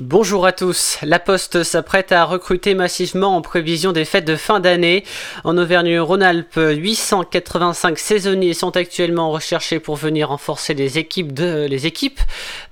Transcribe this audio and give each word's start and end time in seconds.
Bonjour 0.00 0.44
à 0.44 0.50
tous. 0.50 0.98
La 1.02 1.20
Poste 1.20 1.62
s'apprête 1.62 2.10
à 2.10 2.24
recruter 2.24 2.74
massivement 2.74 3.36
en 3.36 3.42
prévision 3.42 3.92
des 3.92 4.04
fêtes 4.04 4.24
de 4.24 4.34
fin 4.34 4.58
d'année. 4.58 5.04
En 5.44 5.56
Auvergne-Rhône-Alpes, 5.56 6.58
885 6.58 7.96
saisonniers 7.96 8.54
sont 8.54 8.76
actuellement 8.76 9.30
recherchés 9.30 9.78
pour 9.78 9.94
venir 9.94 10.30
renforcer 10.30 10.74
les 10.74 10.98
équipes, 10.98 11.32
de, 11.32 11.66
les 11.70 11.86
équipes. 11.86 12.18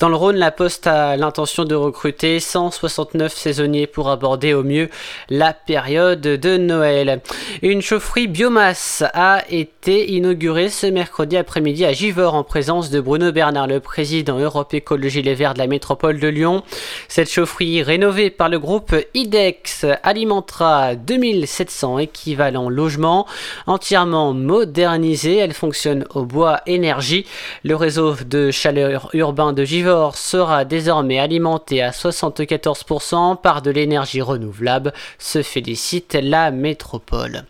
Dans 0.01 0.09
le 0.09 0.17
Rhône, 0.17 0.35
la 0.35 0.51
Poste 0.51 0.89
a 0.89 1.17
l'intention 1.17 1.65
de 1.65 1.77
recruter 1.77 2.41
169 2.41 3.33
saisonniers 3.33 3.87
pour 3.87 4.11
aborder 4.11 4.53
au 4.53 4.65
mieux 4.65 4.91
la 5.31 5.53
période 5.53 6.23
de 6.23 6.57
Noël. 6.57 7.21
Une 7.61 7.83
chaufferie 7.83 8.29
biomasse 8.29 9.05
a 9.13 9.43
été 9.51 10.11
inaugurée 10.11 10.71
ce 10.71 10.87
mercredi 10.87 11.37
après-midi 11.37 11.85
à 11.85 11.93
Givors 11.93 12.35
en 12.35 12.45
présence 12.45 12.89
de 12.89 12.99
Bruno 12.99 13.31
Bernard, 13.31 13.67
le 13.67 13.79
président 13.79 14.39
Europe 14.39 14.73
Écologie 14.73 15.23
Les 15.23 15.35
Verts 15.35 15.53
de 15.53 15.59
la 15.59 15.67
métropole 15.67 16.19
de 16.19 16.29
Lyon. 16.29 16.63
Cette 17.09 17.31
chaufferie 17.31 17.83
rénovée 17.83 18.31
par 18.31 18.49
le 18.49 18.59
groupe 18.59 18.95
IDEX 19.13 19.85
alimentera 20.03 20.95
2700 20.95 21.99
équivalents 21.99 22.71
logements 22.71 23.27
entièrement 23.67 24.33
modernisés. 24.33 25.37
Elle 25.37 25.53
fonctionne 25.53 26.07
au 26.15 26.25
bois 26.25 26.63
énergie. 26.67 27.27
Le 27.65 27.77
réseau 27.77 28.15
de 28.15 28.51
chaleur 28.51 29.11
urbain 29.13 29.53
de 29.53 29.65
Givors 29.65 30.17
sera 30.17 30.65
désormais 30.65 31.19
alimenté 31.19 31.83
à 31.83 31.91
74% 31.91 33.41
par 33.41 33.63
de 33.63 33.71
l'énergie 33.71 34.23
renouvelable, 34.23 34.93
se 35.19 35.43
félicite 35.43 36.17
la 36.21 36.51
métropole. 36.51 37.42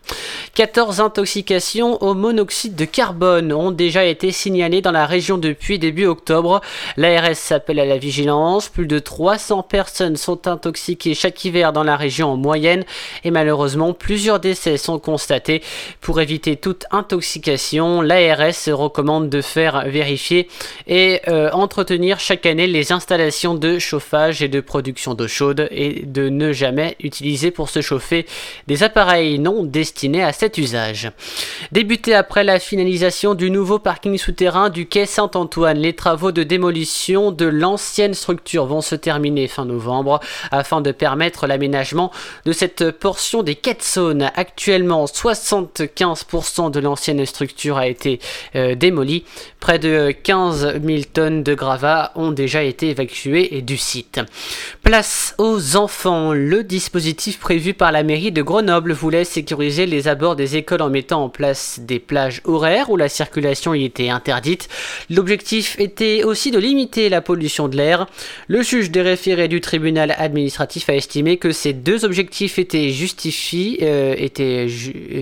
14 0.55 0.99
intoxications 0.99 2.01
au 2.03 2.13
monoxyde 2.13 2.75
de 2.75 2.85
carbone 2.85 3.51
ont 3.51 3.71
déjà 3.71 4.05
été 4.05 4.31
signalées 4.31 4.81
dans 4.81 4.91
la 4.91 5.07
région 5.07 5.39
depuis 5.39 5.79
début 5.79 6.05
octobre. 6.05 6.61
L'ARS 6.95 7.35
s'appelle 7.35 7.79
à 7.79 7.85
la 7.85 7.97
vigilance. 7.97 8.69
Plus 8.69 8.85
de 8.85 8.99
300 8.99 9.63
personnes 9.63 10.15
sont 10.15 10.47
intoxiquées 10.47 11.15
chaque 11.15 11.43
hiver 11.43 11.73
dans 11.73 11.83
la 11.83 11.95
région 11.95 12.33
en 12.33 12.37
moyenne 12.37 12.85
et 13.23 13.31
malheureusement 13.31 13.93
plusieurs 13.93 14.39
décès 14.39 14.77
sont 14.77 14.99
constatés. 14.99 15.63
Pour 16.01 16.21
éviter 16.21 16.55
toute 16.55 16.85
intoxication, 16.91 18.01
l'ARS 18.01 18.67
recommande 18.67 19.29
de 19.29 19.41
faire 19.41 19.85
vérifier 19.87 20.47
et 20.85 21.21
euh, 21.29 21.49
entretenir 21.51 22.19
chaque 22.19 22.45
année 22.45 22.67
les 22.67 22.91
installations 22.91 23.55
de 23.55 23.79
chauffage 23.79 24.43
et 24.43 24.49
de 24.49 24.61
production 24.61 25.15
d'eau 25.15 25.27
chaude 25.27 25.67
et 25.71 26.03
de 26.05 26.29
ne 26.29 26.53
jamais 26.53 26.95
utiliser 27.01 27.49
pour 27.49 27.69
se 27.69 27.81
chauffer 27.81 28.27
des 28.67 28.83
appareils 28.83 29.39
non 29.39 29.63
destinés 29.73 30.23
à 30.23 30.31
cet 30.31 30.57
usage. 30.57 31.11
Débuté 31.73 32.13
après 32.13 32.45
la 32.45 32.59
finalisation 32.59 33.33
du 33.33 33.51
nouveau 33.51 33.79
parking 33.79 34.17
souterrain 34.17 34.69
du 34.69 34.85
quai 34.85 35.05
Saint-Antoine, 35.05 35.79
les 35.79 35.93
travaux 35.93 36.31
de 36.31 36.43
démolition 36.43 37.31
de 37.31 37.45
l'ancienne 37.45 38.13
structure 38.13 38.65
vont 38.67 38.81
se 38.81 38.95
terminer 38.95 39.49
fin 39.49 39.65
novembre 39.65 40.21
afin 40.51 40.79
de 40.79 40.91
permettre 40.91 41.47
l'aménagement 41.47 42.11
de 42.45 42.53
cette 42.53 42.91
portion 42.91 43.41
des 43.43 43.55
quêtes 43.55 43.83
zones. 43.83 44.29
Actuellement, 44.35 45.05
75% 45.05 46.71
de 46.71 46.79
l'ancienne 46.79 47.25
structure 47.25 47.77
a 47.77 47.87
été 47.87 48.19
euh, 48.55 48.75
démolie. 48.75 49.25
Près 49.59 49.79
de 49.79 50.11
15 50.11 50.81
000 50.85 51.01
tonnes 51.11 51.41
de 51.41 51.55
gravats 51.55 52.11
ont 52.15 52.31
déjà 52.31 52.61
été 52.63 52.89
évacuées 52.89 53.61
du 53.61 53.77
site. 53.77 54.21
Place 54.83 55.33
aux 55.39 55.75
enfants. 55.75 56.31
Le 56.33 56.63
dispositif 56.63 57.39
prévu 57.39 57.73
par 57.73 57.91
la 57.91 58.03
mairie 58.03 58.31
de 58.31 58.43
Grenoble 58.43 58.93
voulait 58.93 59.23
sécuriser 59.23 59.62
les 59.69 60.07
abords 60.07 60.35
des 60.35 60.57
écoles 60.57 60.81
en 60.81 60.89
mettant 60.89 61.23
en 61.23 61.29
place 61.29 61.79
des 61.81 61.99
plages 61.99 62.41
horaires 62.43 62.89
où 62.89 62.97
la 62.97 63.09
circulation 63.09 63.73
y 63.73 63.85
était 63.85 64.09
interdite. 64.09 64.67
L'objectif 65.09 65.79
était 65.79 66.23
aussi 66.23 66.51
de 66.51 66.59
limiter 66.59 67.09
la 67.09 67.21
pollution 67.21 67.67
de 67.67 67.77
l'air. 67.77 68.07
Le 68.47 68.61
juge 68.61 68.91
des 68.91 69.01
référés 69.01 69.47
du 69.47 69.61
tribunal 69.61 70.15
administratif 70.17 70.89
a 70.89 70.95
estimé 70.95 71.37
que 71.37 71.51
ces 71.51 71.73
deux 71.73 72.05
objectifs 72.05 72.59
étaient 72.59 72.89
justifiés, 72.89 73.79
euh, 73.83 74.15
étaient 74.17 74.67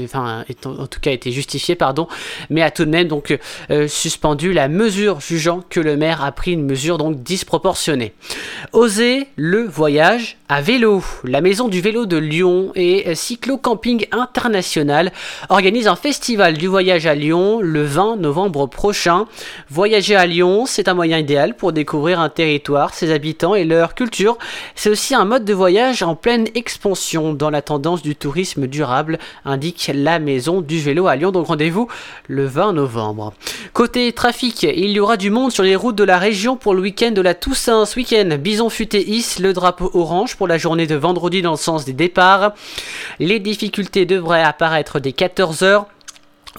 enfin, 0.04 0.46
en 0.66 0.88
tout 0.88 1.00
cas 1.00 1.12
étaient 1.12 1.32
justifiés, 1.32 1.76
pardon, 1.76 2.08
mais 2.50 2.62
a 2.62 2.72
tout 2.72 2.86
de 2.86 2.90
même 2.90 3.08
donc 3.08 3.38
euh, 3.70 3.88
suspendu 3.88 4.54
la 4.54 4.68
mesure, 4.68 5.20
jugeant 5.22 5.64
que 5.70 5.80
le 5.80 5.98
maire 5.98 6.24
a 6.24 6.32
pris 6.32 6.54
une 6.54 6.66
mesure 6.66 6.98
donc 6.98 7.22
disproportionnée. 7.24 8.14
Oser 8.74 9.28
le 9.36 9.64
voyage 9.64 10.38
à 10.50 10.62
vélo. 10.62 11.04
La 11.24 11.42
maison 11.42 11.68
du 11.68 11.82
vélo 11.82 12.06
de 12.06 12.18
Lyon 12.18 12.72
et 12.76 13.16
Cyclo 13.16 13.58
Camping 13.58 14.06
International 14.32 15.12
organise 15.50 15.88
un 15.88 15.98
festival 15.98 16.58
du 16.58 16.68
voyage 16.68 17.06
à 17.06 17.16
Lyon 17.16 17.60
le 17.62 17.84
20 17.84 18.16
novembre 18.16 18.66
prochain. 18.68 19.26
Voyager 19.70 20.16
à 20.16 20.26
Lyon, 20.26 20.66
c'est 20.66 20.88
un 20.88 20.94
moyen 20.94 21.18
idéal 21.18 21.56
pour 21.56 21.74
découvrir 21.74 22.22
un 22.22 22.30
territoire, 22.30 22.94
ses 22.94 23.12
habitants 23.12 23.56
et 23.56 23.66
leur 23.66 23.94
culture. 23.94 24.38
C'est 24.76 24.90
aussi 24.90 25.14
un 25.14 25.26
mode 25.26 25.44
de 25.44 25.54
voyage 25.54 26.02
en 26.02 26.16
pleine 26.16 26.48
expansion 26.56 27.34
dans 27.34 27.50
la 27.50 27.62
tendance 27.62 28.02
du 28.02 28.16
tourisme 28.16 28.68
durable, 28.68 29.20
indique 29.44 29.92
la 29.94 30.20
maison 30.20 30.62
du 30.62 30.80
vélo 30.80 31.08
à 31.08 31.18
Lyon. 31.18 31.32
Donc 31.32 31.48
rendez-vous 31.48 31.90
le 32.28 32.46
20 32.46 32.74
novembre. 32.74 33.34
Côté 33.74 34.14
trafic, 34.14 34.64
il 34.64 34.92
y 34.92 35.00
aura 35.00 35.18
du 35.18 35.30
monde 35.30 35.52
sur 35.52 35.64
les 35.64 35.76
routes 35.76 35.98
de 35.98 36.06
la 36.06 36.18
région 36.18 36.56
pour 36.56 36.74
le 36.74 36.82
week-end 36.82 37.12
de 37.12 37.22
la 37.22 37.34
Toussaint. 37.34 37.86
Ce 37.86 37.98
week-end, 37.98 38.38
Bison 38.40 38.70
Futé 38.70 39.06
le 39.40 39.52
drapeau 39.52 39.92
orange 39.94 40.36
pour 40.38 40.48
la 40.48 40.58
journée 40.58 40.88
de 40.88 40.96
vendredi 40.96 41.42
dans 41.42 41.52
le 41.52 41.58
sens 41.58 41.86
des 41.86 41.94
départs. 41.94 42.54
Les 43.20 43.40
difficultés 43.40 44.06
devraient 44.22 44.44
apparaître 44.44 45.00
des 45.00 45.12
14h 45.12 45.86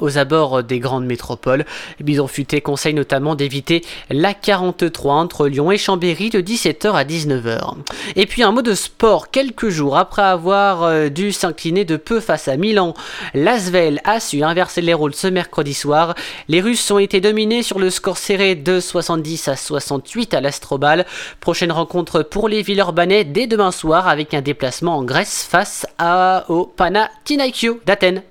aux 0.01 0.19
abords 0.19 0.63
des 0.63 0.79
grandes 0.79 1.07
métropoles. 1.07 1.65
Bison 2.01 2.27
Futé 2.27 2.61
conseille 2.61 2.95
notamment 2.95 3.35
d'éviter 3.35 3.83
la 4.11 4.35
43 4.35 5.15
entre 5.15 5.49
Lyon 5.49 5.71
et 5.71 5.79
Chambéry 5.79 6.31
de 6.31 6.41
17h 6.41 6.93
à 6.93 7.05
19h. 7.05 7.75
Et 8.17 8.27
puis 8.27 8.43
un 8.43 8.53
mot 8.53 8.63
de 8.63 8.75
sport, 8.75 9.31
quelques 9.31 9.69
jours 9.69 9.97
après 9.97 10.23
avoir 10.23 10.83
euh, 10.83 11.09
dû 11.09 11.33
s'incliner 11.33 11.85
de 11.85 11.97
peu 11.97 12.21
face 12.21 12.49
à 12.49 12.57
Milan, 12.57 12.95
l'Asvel 13.35 14.01
a 14.05 14.21
su 14.21 14.43
inverser 14.43 14.81
les 14.81 14.95
rôles 14.95 15.15
ce 15.15 15.27
mercredi 15.27 15.75
soir. 15.75 16.15
Les 16.49 16.61
Russes 16.61 16.91
ont 16.91 16.99
été 16.99 17.21
dominés 17.21 17.63
sur 17.63 17.79
le 17.79 17.91
score 17.91 18.19
serré 18.19 18.55
de 18.55 18.81
70 18.81 19.49
à 19.49 19.57
68 19.57 20.35
à 20.35 20.41
l'Astrobal. 20.41 21.07
Prochaine 21.41 21.73
rencontre 21.73 22.23
pour 22.23 22.49
les 22.49 22.63
Villeurbanais 22.63 23.25
dès 23.25 23.47
demain 23.47 23.73
soir 23.73 24.09
avec 24.09 24.35
un 24.35 24.41
déplacement 24.41 24.97
en 24.97 25.05
Grèce 25.05 25.47
face 25.49 25.87
à, 25.99 26.45
au 26.49 26.67
Panathinaikos 26.67 27.81
d'Athènes. 27.87 28.21